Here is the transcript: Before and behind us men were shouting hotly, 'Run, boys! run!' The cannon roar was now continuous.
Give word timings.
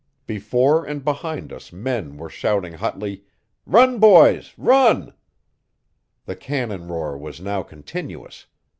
Before 0.25 0.83
and 0.83 1.05
behind 1.05 1.53
us 1.53 1.71
men 1.71 2.17
were 2.17 2.27
shouting 2.31 2.73
hotly, 2.73 3.23
'Run, 3.67 3.99
boys! 3.99 4.51
run!' 4.57 5.13
The 6.25 6.35
cannon 6.35 6.87
roar 6.87 7.15
was 7.15 7.39
now 7.39 7.61
continuous. 7.61 8.47